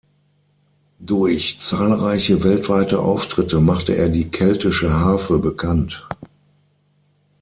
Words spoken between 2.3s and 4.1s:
weltweite Auftritte machte er